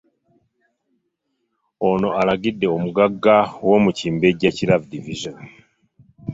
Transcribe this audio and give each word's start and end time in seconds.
Eno 1.89 2.09
eragidde 2.21 2.67
omugagga 2.75 3.35
w'omu 3.65 3.89
Kimbejja 3.97 4.49
Kira 4.57 4.75
Division 4.91 5.37